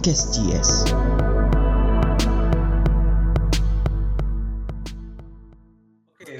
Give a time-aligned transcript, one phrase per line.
[0.00, 0.88] podcast GS.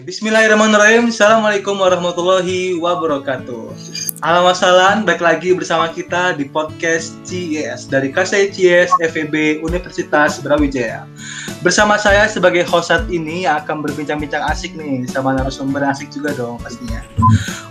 [0.01, 1.13] Bismillahirrahmanirrahim.
[1.13, 3.77] Assalamualaikum warahmatullahi wabarakatuh.
[4.25, 11.05] Masalan, balik lagi bersama kita di podcast CIS dari KSI CIS FEB Universitas Brawijaya.
[11.61, 17.05] Bersama saya sebagai host ini akan berbincang-bincang asik nih sama narasumber asik juga dong pastinya.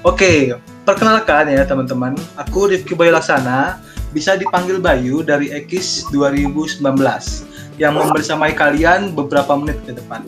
[0.06, 0.53] Oke,
[0.86, 2.14] perkenalkan ya teman-teman.
[2.38, 3.81] Aku Rifki Bayu Laksana,
[4.12, 6.81] bisa dipanggil Bayu dari Ekis 2019
[7.80, 10.26] yang membersamai kalian beberapa menit ke depan.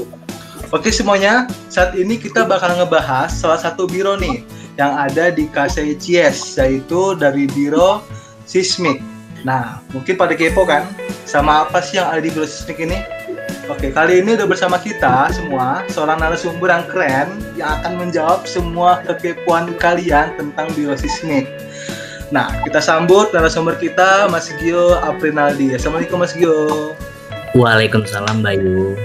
[0.71, 4.39] Oke semuanya, saat ini kita bakal ngebahas salah satu biro nih
[4.79, 7.99] yang ada di KCICS yaitu dari biro
[8.47, 9.03] sismik.
[9.43, 10.87] Nah, mungkin pada kepo kan
[11.27, 13.03] sama apa sih yang ada di biro sismik ini?
[13.67, 17.27] Oke, kali ini udah bersama kita semua seorang narasumber yang keren
[17.59, 21.51] yang akan menjawab semua kekepoan kalian tentang biro sismik.
[22.31, 25.75] Nah, kita sambut narasumber kita Mas Gio Aprinaldi.
[25.75, 26.95] Assalamualaikum Mas Gio.
[27.51, 28.95] Waalaikumsalam Bayu.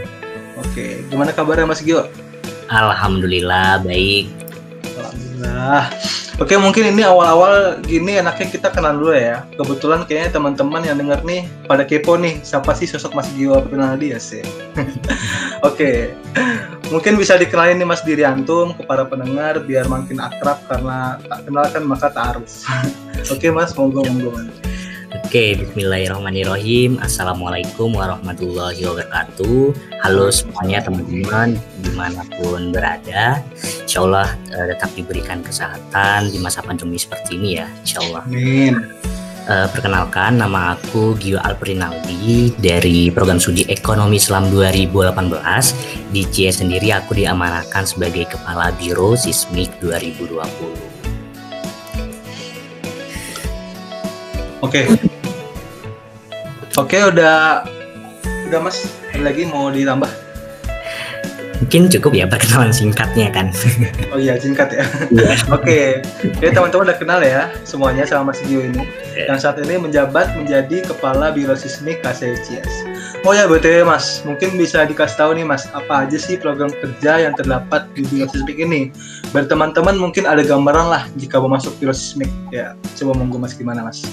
[0.54, 2.06] Oke, gimana kabarnya Mas Gio?
[2.70, 4.30] Alhamdulillah baik.
[4.94, 5.90] Alhamdulillah.
[6.36, 9.48] Oke, mungkin ini awal-awal gini enaknya kita kenal dulu ya.
[9.56, 14.12] Kebetulan kayaknya teman-teman yang denger nih pada kepo nih, siapa sih sosok Mas Gio Aprinaldi
[14.12, 14.44] ya sih?
[15.68, 16.12] Oke,
[16.92, 21.64] mungkin bisa dikenalin nih Mas Diriantum ke para pendengar biar makin akrab karena tak kenal
[21.72, 22.68] kan maka tak harus.
[23.32, 24.36] Oke Mas, monggo monggo.
[25.36, 26.96] Oke, Bismillahirrahmanirrahim.
[26.96, 29.76] Assalamualaikum warahmatullahi wabarakatuh.
[30.00, 33.44] Halo semuanya teman-teman di mana pun berada.
[33.84, 37.68] Insya Allah eh, tetap diberikan kesehatan di masa pandemi seperti ini ya.
[37.84, 38.24] Insya Allah.
[38.24, 38.80] Amin.
[39.44, 46.16] Eh, perkenalkan, nama aku Gio Alperinaldi dari Program Studi Ekonomi Islam 2018.
[46.16, 50.96] Di CS sendiri aku diamanahkan sebagai Kepala Biro Sismik 2020.
[54.64, 55.12] Oke.
[56.76, 57.64] Oke, udah
[58.52, 60.12] udah Mas, ada lagi mau ditambah?
[61.56, 63.48] Mungkin cukup ya perkenalan singkatnya kan.
[64.12, 64.84] Oh iya, singkat ya.
[65.08, 65.40] Iya.
[65.56, 66.04] Oke,
[66.36, 68.84] jadi teman-teman udah kenal ya semuanya sama Mas Gio ini.
[69.16, 69.32] Iya.
[69.32, 72.84] Yang saat ini menjabat menjadi Kepala Biro Sismik KCICS.
[73.24, 77.24] Oh ya, BTW Mas, mungkin bisa dikasih tahu nih Mas, apa aja sih program kerja
[77.24, 78.92] yang terdapat di Biro Sismik ini?
[79.32, 82.28] Biar teman-teman mungkin ada gambaran lah jika mau masuk Biro Sismik.
[82.52, 84.04] Ya, coba monggo Mas gimana Mas?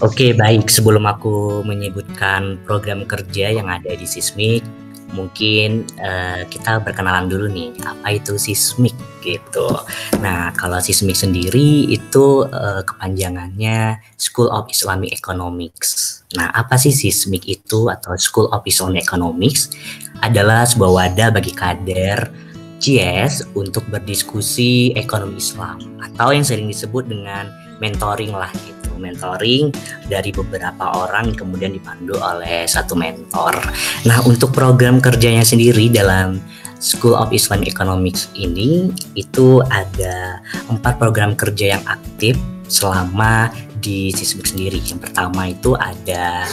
[0.00, 0.72] Oke, baik.
[0.72, 4.64] Sebelum aku menyebutkan program kerja yang ada di Sismik,
[5.12, 9.68] mungkin eh, kita berkenalan dulu nih, apa itu Sismik gitu.
[10.24, 16.24] Nah, kalau Sismik sendiri itu eh, kepanjangannya School of Islamic Economics.
[16.32, 19.68] Nah, apa sih Sismik itu atau School of Islamic Economics?
[20.24, 22.32] Adalah sebuah wadah bagi kader
[22.80, 27.52] CS untuk berdiskusi ekonomi Islam atau yang sering disebut dengan
[27.84, 29.72] mentoring lah gitu mentoring
[30.06, 33.56] dari beberapa orang kemudian dipandu oleh satu mentor.
[34.04, 36.38] Nah, untuk program kerjanya sendiri dalam
[36.80, 40.40] School of Islam Economics ini itu ada
[40.72, 42.40] empat program kerja yang aktif
[42.72, 44.80] selama di Sismik sendiri.
[44.80, 46.48] Yang pertama itu ada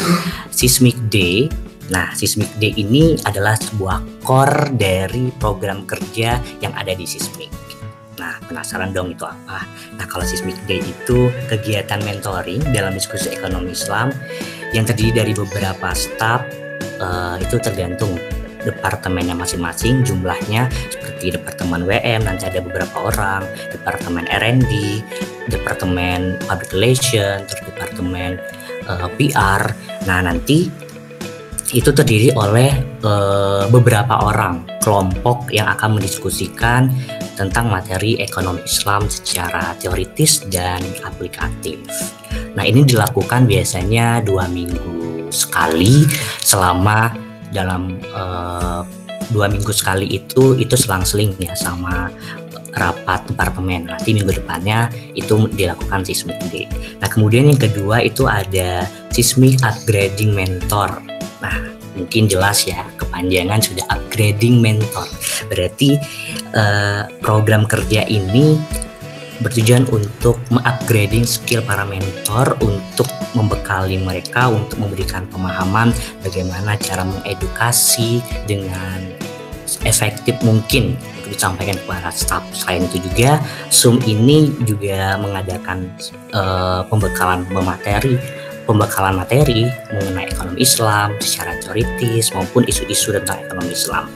[0.52, 1.48] Sismik Day.
[1.88, 7.67] Nah, Sismik Day ini adalah sebuah core dari program kerja yang ada di Sismik.
[8.48, 9.68] Penasaran dong itu apa?
[10.00, 14.10] Nah, kalau Sismik Day itu kegiatan mentoring dalam diskusi ekonomi Islam
[14.72, 16.44] yang terdiri dari beberapa staf
[17.00, 18.16] eh, itu tergantung
[18.64, 25.00] departemennya masing-masing jumlahnya seperti departemen WM nanti ada beberapa orang departemen R&D
[25.48, 28.36] departemen public relation terus departemen
[28.88, 29.72] eh, PR
[30.04, 30.87] nah nanti
[31.76, 32.72] itu terdiri oleh
[33.04, 36.88] eh, beberapa orang kelompok yang akan mendiskusikan
[37.36, 41.84] tentang materi ekonomi Islam secara teoritis dan aplikatif.
[42.56, 46.08] Nah ini dilakukan biasanya dua minggu sekali
[46.40, 47.12] selama
[47.52, 48.82] dalam eh,
[49.28, 52.08] dua minggu sekali itu itu selang-seling ya sama
[52.78, 53.92] rapat departemen.
[53.92, 54.88] Nanti minggu depannya
[55.18, 56.72] itu dilakukan sismik.
[57.04, 61.17] Nah kemudian yang kedua itu ada sismik upgrading mentor.
[61.42, 61.56] Nah
[61.98, 65.10] mungkin jelas ya kepanjangan sudah upgrading mentor.
[65.50, 65.98] Berarti
[66.54, 68.58] eh, program kerja ini
[69.38, 73.06] bertujuan untuk mengupgrading skill para mentor untuk
[73.38, 75.94] membekali mereka untuk memberikan pemahaman
[76.26, 78.18] bagaimana cara mengedukasi
[78.50, 78.98] dengan
[79.84, 82.42] efektif mungkin untuk disampaikan kepada staff.
[82.56, 83.38] Selain itu juga
[83.70, 85.92] Zoom ini juga mengadakan
[86.34, 88.18] eh, pembekalan materi
[88.68, 94.12] pembekalan materi mengenai ekonomi Islam secara teoritis maupun isu-isu tentang ekonomi Islam.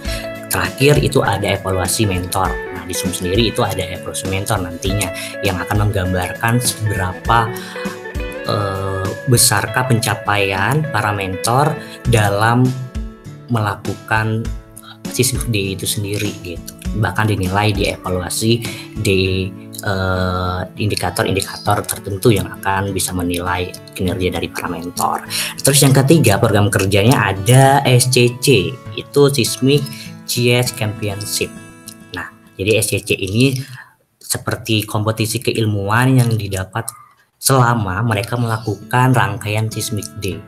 [0.51, 2.51] Terakhir itu ada evaluasi mentor.
[2.51, 5.07] Nah, di Zoom sendiri itu ada evaluasi mentor nantinya
[5.47, 7.47] yang akan menggambarkan seberapa
[8.51, 11.71] eh, besarkah pencapaian para mentor
[12.03, 12.67] dalam
[13.47, 14.43] melakukan
[15.07, 18.63] sismik day itu sendiri gitu bahkan dinilai dievaluasi
[18.99, 19.47] di
[19.83, 25.25] uh, indikator-indikator tertentu yang akan bisa menilai kinerja dari para mentor.
[25.61, 29.83] Terus yang ketiga program kerjanya ada SCC itu Seismic
[30.25, 31.51] CS Championship.
[32.15, 33.57] Nah jadi SCC ini
[34.17, 36.87] seperti kompetisi keilmuan yang didapat
[37.41, 40.39] selama mereka melakukan rangkaian Seismic Day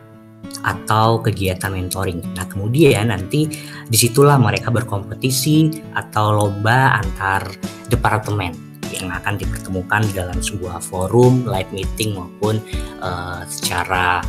[0.63, 2.21] atau kegiatan mentoring.
[2.37, 3.49] Nah, kemudian nanti
[3.83, 7.49] di situlah mereka berkompetisi atau lomba antar
[7.89, 12.61] departemen yang akan dipertemukan dalam sebuah forum, live meeting maupun
[13.01, 14.21] uh, secara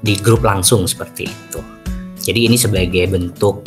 [0.00, 1.60] di grup langsung seperti itu.
[2.20, 3.62] Jadi ini sebagai bentuk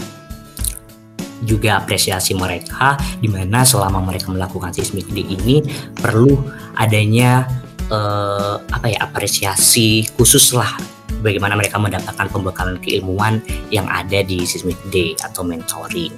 [1.48, 5.64] juga apresiasi mereka di mana selama mereka melakukan seismic day ini
[5.96, 6.36] perlu
[6.76, 7.48] adanya
[7.88, 14.80] uh, apa ya apresiasi khusus lah bagaimana mereka mendapatkan pembekalan keilmuan yang ada di Seismic
[14.90, 16.12] Day atau mentoring.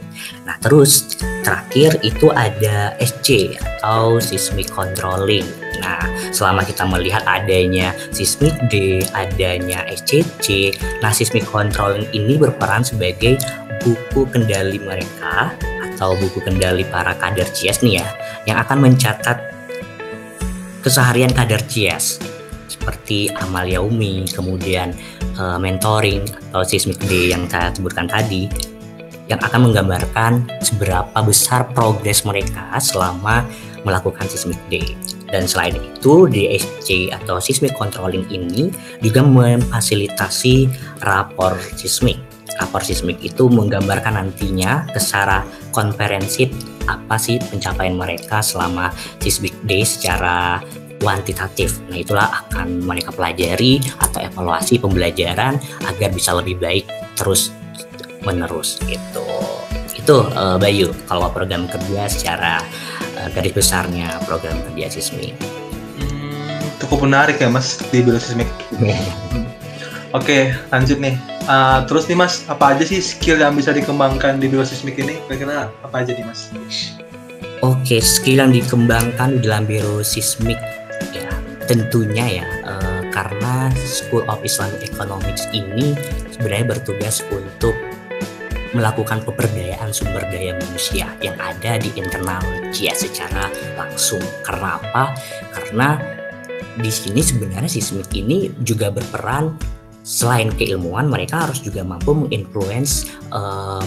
[0.45, 5.45] Nah, terus terakhir itu ada SC atau Seismic Controlling.
[5.81, 13.41] Nah, selama kita melihat adanya Seismic Day, adanya SCC, nah Seismic Controlling ini berperan sebagai
[13.81, 15.57] buku kendali mereka
[15.89, 18.07] atau buku kendali para kader CS nih ya,
[18.45, 19.37] yang akan mencatat
[20.85, 22.30] keseharian kader CS
[22.81, 24.97] seperti amal yaumi, kemudian
[25.37, 28.49] uh, mentoring atau seismic day yang saya sebutkan tadi
[29.29, 33.45] yang akan menggambarkan seberapa besar progres mereka selama
[33.85, 34.97] melakukan seismic day.
[35.31, 38.67] Dan selain itu, DSC atau seismic controlling ini
[38.99, 40.67] juga memfasilitasi
[41.05, 42.19] rapor seismic.
[42.59, 46.51] Rapor seismic itu menggambarkan nantinya secara konferensi
[46.91, 48.91] apa sih pencapaian mereka selama
[49.23, 50.59] seismic day secara
[51.01, 51.81] kuantitatif.
[51.89, 55.57] Nah, itulah akan mereka pelajari atau evaluasi pembelajaran
[55.89, 56.85] agar bisa lebih baik
[57.17, 57.49] terus
[58.21, 59.25] menerus gitu.
[59.97, 62.61] Itu uh, Bayu kalau program kerja secara
[63.17, 65.33] uh, garis besarnya program kerja Sismi.
[65.97, 68.47] Hmm, cukup menarik ya Mas di Biro Sismik.
[70.17, 71.15] Oke, lanjut nih.
[71.49, 75.17] Uh, terus nih Mas, apa aja sih skill yang bisa dikembangkan di Biro Sismik ini?
[75.25, 76.51] Kira-kira apa aja nih Mas?
[77.61, 80.59] Oke, skill yang dikembangkan di dalam Biro Sismik
[81.71, 85.95] tentunya ya uh, karena School of Islamic Economics ini
[86.35, 87.71] sebenarnya bertugas untuk
[88.75, 92.43] melakukan pemberdayaan sumber daya manusia yang ada di internal
[92.75, 93.47] JIA secara
[93.79, 94.19] langsung.
[94.43, 95.15] Karena apa?
[95.55, 95.95] Karena
[96.75, 99.55] di sini sebenarnya sismik ini juga berperan
[100.03, 103.83] selain keilmuan mereka harus juga mampu menginfluence uh,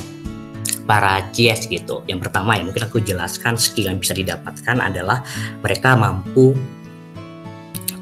[0.85, 2.05] para CS gitu.
[2.09, 5.25] Yang pertama ya mungkin aku jelaskan skill yang bisa didapatkan adalah
[5.65, 6.53] mereka mampu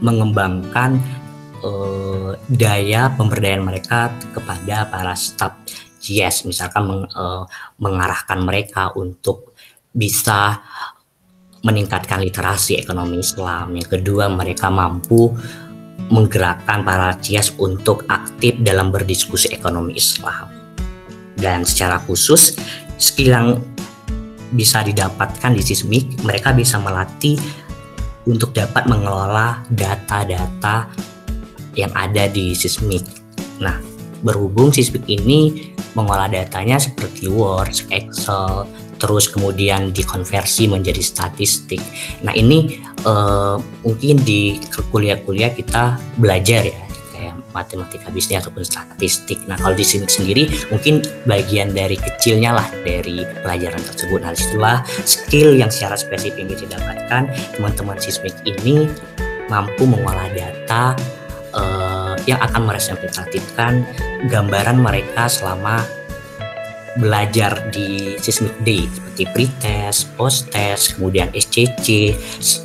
[0.03, 0.99] mengembangkan
[1.63, 5.63] uh, daya pemberdayaan mereka kepada para staf
[6.03, 7.47] GS misalkan meng, uh,
[7.79, 9.55] mengarahkan mereka untuk
[9.95, 10.59] bisa
[11.63, 13.79] meningkatkan literasi ekonomi Islam.
[13.79, 15.31] Yang kedua, mereka mampu
[16.11, 20.51] menggerakkan para CS untuk aktif dalam berdiskusi ekonomi Islam.
[21.39, 22.59] Dan secara khusus,
[22.99, 23.49] skill yang
[24.53, 27.39] bisa didapatkan di Sismik, mereka bisa melatih
[28.29, 30.87] untuk dapat mengelola data-data
[31.75, 33.03] yang ada di Sismic.
[33.59, 33.81] Nah,
[34.23, 41.83] berhubung Sismic ini mengolah datanya seperti Word, Excel, terus kemudian dikonversi menjadi statistik.
[42.23, 44.63] Nah, ini uh, mungkin di
[44.93, 46.92] kuliah-kuliah kita belajar ya
[47.53, 49.41] matematika bisnis ataupun statistik.
[49.47, 54.19] Nah kalau di sini sendiri mungkin bagian dari kecilnya lah dari pelajaran tersebut.
[54.21, 58.89] Nah di situlah skill yang secara spesifik bisa didapatkan teman-teman sismik ini
[59.53, 60.97] mampu mengolah data
[61.53, 63.85] uh, yang akan merepresentatifkan
[64.33, 65.85] gambaran mereka selama
[67.01, 72.17] belajar di Seismic Day seperti pretest, post-test, kemudian SCC.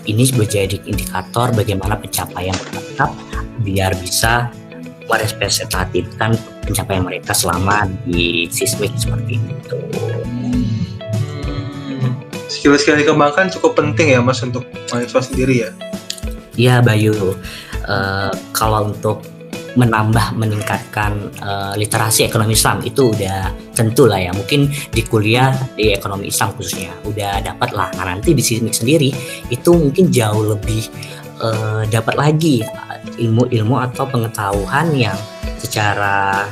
[0.08, 3.12] Ini menjadi indikator bagaimana pencapaian tetap
[3.64, 4.52] biar bisa
[5.08, 9.78] merepresentatifkan pencapaian mereka selama di sismik seperti itu.
[12.48, 15.70] Skill-skill yang dikembangkan cukup penting ya mas untuk mahasiswa sendiri ya?
[16.58, 17.36] Iya Bayu,
[17.86, 19.24] uh, kalau untuk
[19.78, 25.94] menambah meningkatkan uh, literasi ekonomi Islam itu udah tentu lah ya mungkin di kuliah di
[25.94, 29.14] ekonomi Islam khususnya udah dapat lah nah nanti di sismik sendiri
[29.54, 30.90] itu mungkin jauh lebih
[31.46, 32.66] uh, dapat lagi
[33.18, 35.18] ilmu-ilmu atau pengetahuan yang
[35.58, 36.46] secara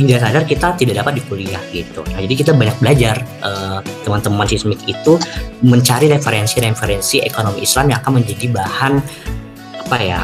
[0.00, 2.00] tidak sadar kita tidak dapat di kuliah gitu.
[2.08, 5.20] Nah, jadi kita banyak belajar uh, teman-teman sismik itu
[5.60, 8.92] mencari referensi-referensi ekonomi Islam yang akan menjadi bahan
[9.76, 10.20] apa ya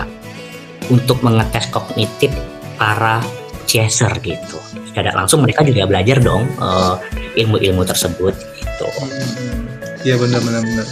[0.89, 2.33] untuk mengetes kognitif
[2.81, 3.21] para
[3.69, 4.57] chaser gitu.
[4.89, 6.97] Secara langsung mereka juga belajar dong uh,
[7.37, 8.89] ilmu-ilmu tersebut gitu.
[10.09, 10.87] Iya benar benar benar.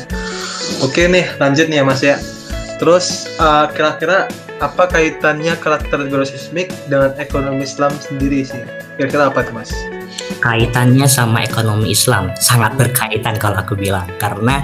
[0.85, 2.21] Oke nih lanjut nih ya Mas ya.
[2.79, 4.27] Terus uh, kira-kira
[4.63, 8.63] apa kaitannya karakter biosismik dengan ekonomi Islam sendiri sih?
[8.99, 9.71] Kira-kira apa tuh Mas?
[10.43, 14.63] Kaitannya sama ekonomi Islam sangat berkaitan kalau aku bilang karena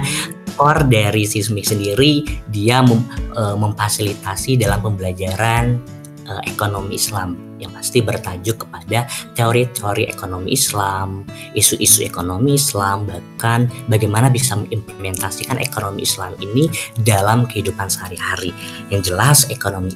[0.55, 3.03] core dari sismik sendiri dia mem,
[3.35, 5.79] uh, memfasilitasi dalam pembelajaran
[6.27, 9.05] uh, ekonomi Islam yang pasti bertajuk kepada
[9.37, 16.67] teori-teori ekonomi Islam, isu-isu ekonomi Islam, bahkan bagaimana bisa mengimplementasikan ekonomi Islam ini
[17.05, 18.51] dalam kehidupan sehari-hari.
[18.89, 19.93] Yang jelas ekonomi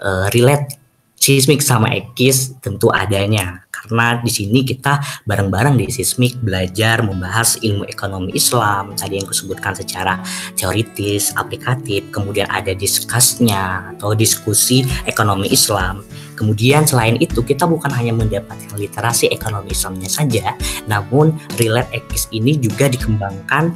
[0.00, 0.78] uh, relate
[1.18, 7.86] sismik sama ekis tentu adanya karena di sini kita bareng-bareng di sismik belajar membahas ilmu
[7.86, 10.18] ekonomi Islam tadi yang kusebutkan secara
[10.58, 16.02] teoritis, aplikatif, kemudian ada diskusnya atau diskusi ekonomi Islam.
[16.38, 20.54] Kemudian selain itu kita bukan hanya mendapatkan literasi ekonomi Islamnya saja,
[20.86, 23.74] namun relate ekis ini juga dikembangkan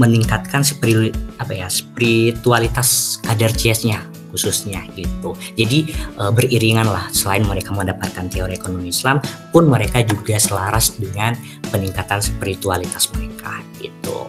[0.00, 5.36] meningkatkan spirit apa ya spiritualitas kadar CS-nya khususnya gitu.
[5.54, 9.20] Jadi e, beriringan lah selain mereka mendapatkan teori ekonomi Islam
[9.52, 11.36] pun mereka juga selaras dengan
[11.68, 14.24] peningkatan spiritualitas mereka gitu.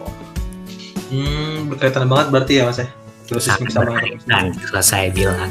[1.08, 2.88] Hmm, berkaitan banget berarti ya Mas ya.
[3.24, 5.48] Terus sama berkaitan kalau saya bilang.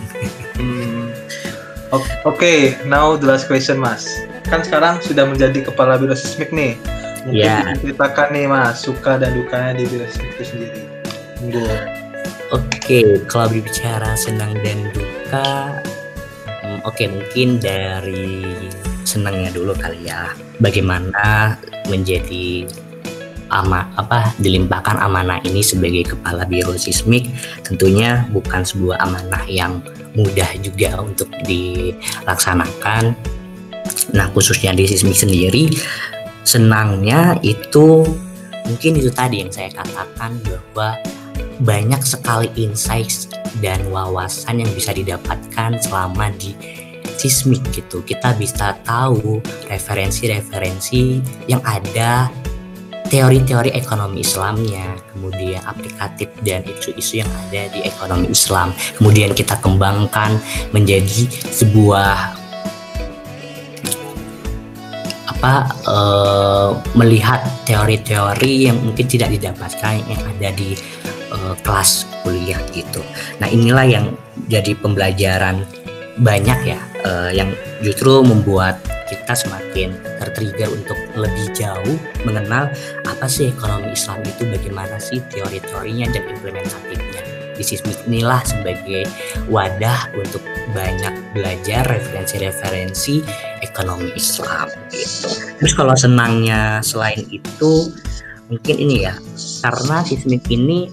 [0.61, 1.09] Hmm.
[1.93, 4.05] Oke, okay, now the last question Mas.
[4.49, 6.73] Kan sekarang sudah menjadi kepala biro sismik nih.
[7.29, 7.77] Mungkin yeah.
[7.77, 10.81] ceritakan nih Mas, suka dan dukanya di biro sismik itu sendiri.
[11.37, 12.02] Tunggu.
[12.53, 15.81] Oke, kalau berbicara senang dan duka,
[16.61, 18.45] hmm, oke mungkin dari
[19.01, 20.29] senangnya dulu kali ya.
[20.61, 21.57] Bagaimana
[21.89, 22.69] menjadi
[23.49, 27.25] ama apa dilimpahkan amanah ini sebagai kepala biro sismik
[27.65, 29.81] tentunya bukan sebuah amanah yang
[30.13, 33.17] mudah juga untuk dilaksanakan.
[34.13, 35.73] Nah, khususnya di sismik sendiri
[36.45, 38.05] senangnya itu
[38.69, 41.01] mungkin itu tadi yang saya katakan bahwa
[41.63, 43.31] banyak sekali insights
[43.63, 46.51] dan wawasan yang bisa didapatkan selama di
[47.15, 48.03] sismik gitu.
[48.03, 49.39] Kita bisa tahu
[49.71, 52.27] referensi-referensi yang ada
[53.07, 58.75] teori-teori ekonomi Islamnya, kemudian aplikatif dan isu-isu yang ada di ekonomi Islam.
[58.99, 60.35] Kemudian kita kembangkan
[60.75, 62.43] menjadi sebuah
[65.23, 65.53] apa
[65.85, 70.73] uh, melihat teori-teori yang mungkin tidak didapatkan yang ada di
[71.43, 73.03] uh, kelas kuliah gitu.
[73.43, 74.05] Nah inilah yang
[74.47, 75.67] jadi pembelajaran
[76.17, 77.51] banyak ya uh, yang
[77.83, 78.79] justru membuat
[79.11, 82.71] kita semakin tertrigger untuk lebih jauh mengenal
[83.05, 87.21] apa sih ekonomi Islam itu, bagaimana sih teori-teorinya dan implementatifnya.
[88.03, 89.07] Inilah sebagai
[89.47, 90.43] wadah untuk
[90.75, 93.23] banyak belajar referensi-referensi
[93.63, 95.31] ekonomi Islam gitu.
[95.61, 97.93] Terus kalau senangnya selain itu
[98.51, 99.15] mungkin ini ya,
[99.63, 100.91] karena sismik ini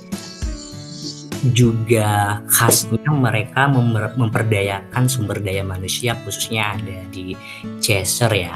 [1.48, 7.32] juga khasnya mereka memper memperdayakan sumber daya manusia khususnya ada di
[7.80, 8.54] Chaser ya.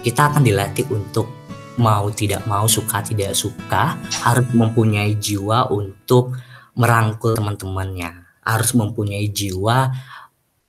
[0.00, 1.26] Kita akan dilatih untuk
[1.82, 6.38] mau tidak mau suka tidak suka harus mempunyai jiwa untuk
[6.78, 8.22] merangkul teman-temannya.
[8.46, 9.90] Harus mempunyai jiwa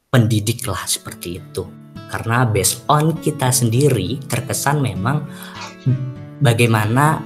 [0.10, 1.64] pendidik lah seperti itu.
[2.10, 5.28] Karena based on kita sendiri terkesan memang
[6.42, 7.22] bagaimana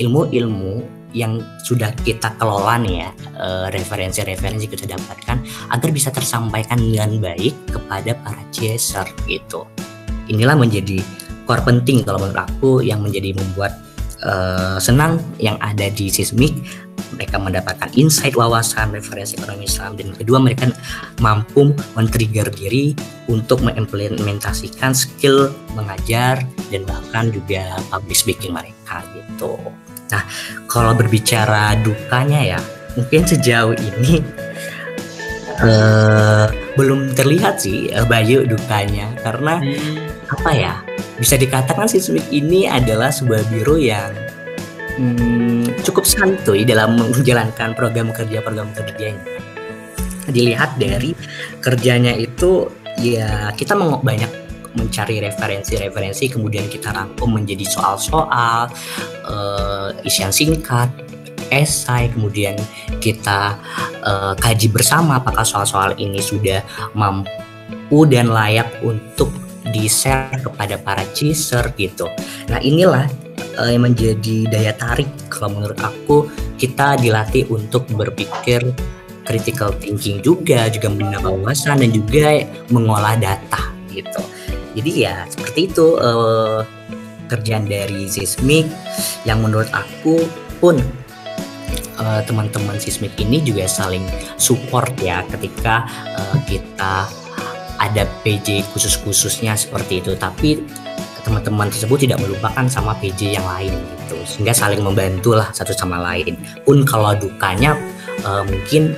[0.00, 5.36] ilmu-ilmu yang sudah kita kelola nih ya eh, referensi-referensi kita dapatkan
[5.74, 9.66] agar bisa tersampaikan dengan baik kepada para chaser gitu.
[10.30, 11.02] Inilah menjadi
[11.50, 13.74] core penting kalau menurut aku yang menjadi membuat
[14.22, 16.54] uh, senang yang ada di sismik
[17.16, 20.70] mereka mendapatkan insight wawasan referensi ekonomi Islam dan kedua mereka
[21.18, 22.94] mampu men-trigger diri
[23.26, 29.58] untuk mengimplementasikan skill mengajar dan bahkan juga public speaking mereka gitu.
[30.10, 30.22] Nah,
[30.66, 32.60] kalau berbicara dukanya ya,
[32.98, 34.22] mungkin sejauh ini
[35.62, 40.30] uh, belum terlihat sih uh, Bayu dukanya karena hmm.
[40.34, 40.74] apa ya?
[41.20, 44.08] Bisa dikatakan Sismik ini adalah sebuah biro yang
[44.96, 49.20] hmm, cukup santuy dalam menjalankan program kerja program kerjanya.
[50.30, 51.12] Dilihat dari
[51.60, 54.39] kerjanya itu ya kita banyak
[54.74, 58.70] mencari referensi-referensi kemudian kita rangkum menjadi soal-soal
[59.26, 60.90] uh, isian singkat
[61.50, 62.54] esai kemudian
[63.02, 63.58] kita
[64.06, 66.62] uh, kaji bersama apakah soal-soal ini sudah
[66.94, 69.34] mampu dan layak untuk
[69.70, 72.08] di-share kepada para chaser gitu.
[72.48, 73.06] Nah inilah
[73.58, 78.62] uh, yang menjadi daya tarik kalau menurut aku kita dilatih untuk berpikir
[79.24, 84.22] critical thinking juga, juga menambah wawasan dan juga mengolah data gitu.
[84.76, 86.62] Jadi ya seperti itu uh,
[87.30, 88.66] kerjaan dari sismik
[89.22, 90.26] yang menurut aku
[90.58, 90.78] pun
[91.98, 94.02] uh, teman-teman sismik ini juga saling
[94.34, 95.86] support ya ketika
[96.18, 97.06] uh, kita
[97.80, 100.12] ada PJ khusus-khususnya seperti itu.
[100.14, 100.60] Tapi
[101.20, 104.16] teman-teman tersebut tidak melupakan sama PJ yang lain gitu.
[104.24, 106.36] Sehingga saling membantu lah satu sama lain.
[106.64, 107.76] Pun kalau dukanya
[108.24, 108.96] uh, mungkin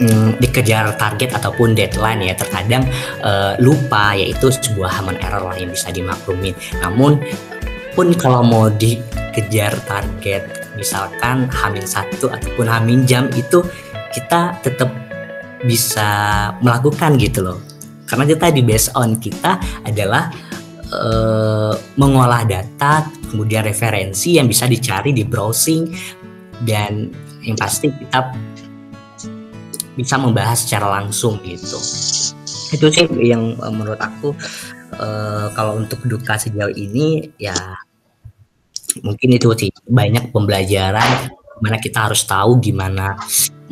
[0.00, 2.84] mm, dikejar target ataupun deadline ya terkadang
[3.24, 7.20] uh, lupa yaitu sebuah haman error lah yang bisa dimaklumin namun
[7.94, 13.62] pun kalau mau dikejar target misalkan hamil satu ataupun hamil jam itu
[14.14, 14.90] kita tetap
[15.64, 16.08] bisa
[16.60, 17.58] melakukan gitu loh.
[18.04, 20.28] Karena kita di based on kita adalah
[20.92, 25.88] uh, mengolah data, kemudian referensi yang bisa dicari di browsing
[26.62, 27.08] dan
[27.42, 28.30] yang pasti kita
[29.94, 31.78] bisa membahas secara langsung gitu.
[32.74, 34.34] Itu sih yang uh, menurut aku
[34.98, 37.54] uh, kalau untuk duka sejauh ini ya
[39.02, 43.18] mungkin itu sih banyak pembelajaran mana kita harus tahu gimana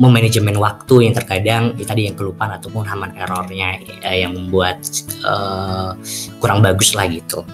[0.01, 4.81] memanajemen waktu yang terkadang ya tadi yang kelupaan ataupun haman errornya eh, yang membuat
[5.23, 5.93] uh,
[6.41, 7.45] kurang bagus lah gitu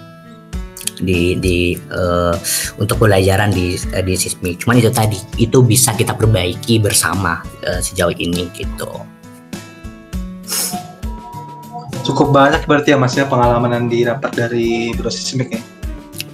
[0.99, 2.35] di di uh,
[2.79, 4.63] untuk pelajaran di uh, di sismik.
[4.63, 8.91] Cuman itu tadi itu bisa kita perbaiki bersama uh, sejauh ini gitu.
[12.05, 15.61] Cukup banyak berarti ya mas ya pengalaman yang didapat dari biro sismik ya.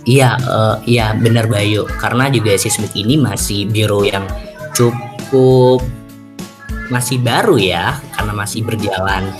[0.05, 1.89] Iya, uh, iya benar Bayu.
[1.97, 4.29] Karena juga sismik ini masih biro yang
[4.77, 5.81] cukup
[6.93, 9.33] masih baru ya, karena masih berjalan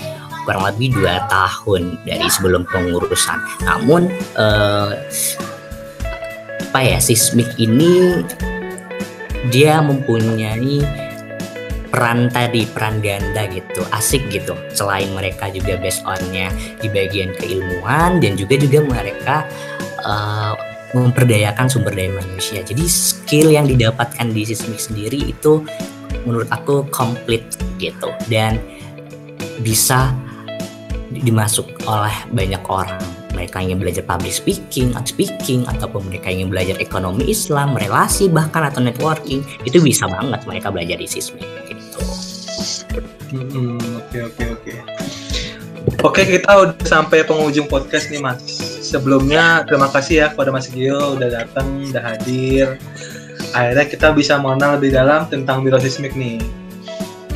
[0.46, 3.42] kurang lebih dua tahun dari sebelum pengurusan.
[3.66, 4.94] Namun uh,
[6.70, 8.22] apa ya sismik ini
[9.50, 10.86] dia mempunyai
[11.90, 18.20] peran tadi peran ganda gitu asik gitu selain mereka juga based onnya di bagian keilmuan
[18.20, 19.36] dan juga juga mereka
[20.04, 20.52] uh,
[20.92, 22.62] memperdayakan sumber daya manusia.
[22.62, 25.64] Jadi skill yang didapatkan di Sismik sendiri itu
[26.24, 27.42] menurut aku komplit
[27.80, 28.60] gitu dan
[29.64, 30.12] bisa
[31.12, 32.98] dimasuk oleh banyak orang.
[33.36, 38.80] Mereka ingin belajar public speaking, speaking, ataupun mereka ingin belajar ekonomi Islam, relasi bahkan atau
[38.80, 42.00] networking, itu bisa banget mereka belajar di Sismik gitu.
[44.00, 44.72] Oke oke oke.
[46.02, 48.42] Oke kita udah sampai penghujung podcast nih mas
[48.86, 52.78] sebelumnya terima kasih ya kepada Mas Gio udah datang, udah hadir.
[53.50, 56.38] Akhirnya kita bisa mengenal lebih dalam tentang sismik nih.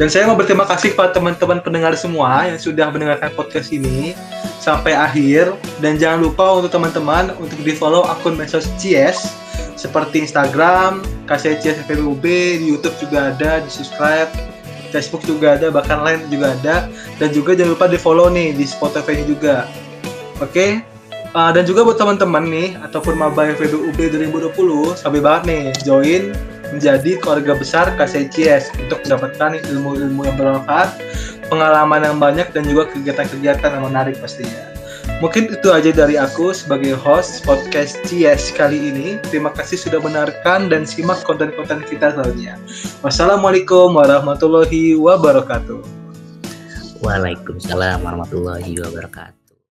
[0.01, 4.17] Dan saya mau berterima kasih kepada teman-teman pendengar semua yang sudah mendengarkan podcast ini
[4.57, 5.53] sampai akhir.
[5.85, 9.37] Dan jangan lupa untuk teman-teman untuk di follow akun medsos CS
[9.77, 14.33] seperti Instagram, FPUB, di YouTube juga ada, di subscribe,
[14.89, 16.89] Facebook juga ada, bahkan lain juga ada.
[17.21, 19.69] Dan juga jangan lupa di follow nih di Spotify juga.
[20.41, 20.71] Oke, okay?
[21.37, 26.33] Uh, dan juga buat teman-teman nih ataupun maba FEB UB 2020 sampai banget nih join
[26.71, 30.99] menjadi keluarga besar KCCS untuk mendapatkan ilmu-ilmu yang bermanfaat,
[31.51, 34.71] pengalaman yang banyak dan juga kegiatan-kegiatan yang menarik pastinya.
[35.21, 39.21] Mungkin itu aja dari aku sebagai host podcast CS kali ini.
[39.29, 42.57] Terima kasih sudah menarikan dan simak konten-konten kita selanjutnya.
[43.05, 45.85] Wassalamualaikum warahmatullahi wabarakatuh.
[47.05, 49.40] Waalaikumsalam warahmatullahi wabarakatuh.